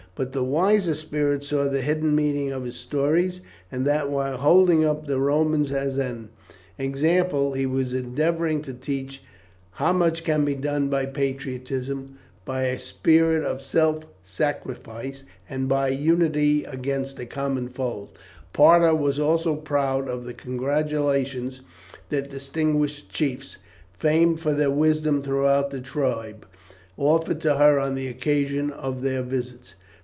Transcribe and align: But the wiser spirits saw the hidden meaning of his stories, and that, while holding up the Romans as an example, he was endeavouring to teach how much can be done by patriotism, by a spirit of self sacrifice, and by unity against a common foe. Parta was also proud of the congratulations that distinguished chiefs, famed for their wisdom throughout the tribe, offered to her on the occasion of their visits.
But 0.13 0.33
the 0.33 0.43
wiser 0.43 0.93
spirits 0.93 1.47
saw 1.47 1.67
the 1.69 1.81
hidden 1.81 2.13
meaning 2.13 2.51
of 2.51 2.65
his 2.65 2.75
stories, 2.75 3.39
and 3.71 3.87
that, 3.87 4.11
while 4.11 4.37
holding 4.37 4.83
up 4.85 5.07
the 5.07 5.17
Romans 5.17 5.71
as 5.71 5.97
an 5.97 6.29
example, 6.77 7.53
he 7.53 7.65
was 7.65 7.93
endeavouring 7.93 8.61
to 8.63 8.73
teach 8.73 9.23
how 9.71 9.93
much 9.93 10.25
can 10.25 10.43
be 10.45 10.53
done 10.53 10.89
by 10.89 11.05
patriotism, 11.07 12.17
by 12.45 12.63
a 12.63 12.77
spirit 12.77 13.43
of 13.43 13.61
self 13.63 14.03
sacrifice, 14.21 15.23
and 15.49 15.67
by 15.69 15.87
unity 15.87 16.65
against 16.65 17.17
a 17.17 17.25
common 17.25 17.67
foe. 17.69 18.09
Parta 18.53 18.93
was 18.93 19.17
also 19.17 19.55
proud 19.55 20.09
of 20.09 20.25
the 20.25 20.33
congratulations 20.33 21.61
that 22.09 22.29
distinguished 22.29 23.09
chiefs, 23.09 23.57
famed 23.93 24.41
for 24.41 24.53
their 24.53 24.69
wisdom 24.69 25.23
throughout 25.23 25.71
the 25.71 25.81
tribe, 25.81 26.45
offered 26.97 27.39
to 27.41 27.57
her 27.57 27.79
on 27.79 27.95
the 27.95 28.07
occasion 28.09 28.69
of 28.71 29.01
their 29.01 29.23
visits. 29.23 29.75